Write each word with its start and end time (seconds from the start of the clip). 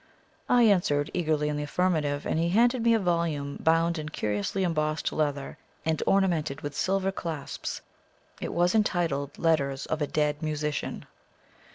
I 0.49 0.63
answered 0.63 1.11
eagerly 1.13 1.47
in 1.47 1.57
the 1.57 1.61
affirmative, 1.65 2.25
and 2.25 2.39
he 2.39 2.49
handed 2.49 2.81
me 2.81 2.95
a 2.95 2.99
volume 2.99 3.57
bound 3.59 3.99
in 3.99 4.09
curiously 4.09 4.63
embossed 4.63 5.13
leather, 5.13 5.59
and 5.85 6.01
ornamented 6.07 6.61
with 6.61 6.73
silver 6.75 7.11
clasps. 7.11 7.81
It 8.39 8.51
was 8.51 8.73
entitled 8.73 9.37
"Letters 9.37 9.85
of 9.85 10.01
a 10.01 10.07
Dead 10.07 10.41
Musician." 10.41 11.05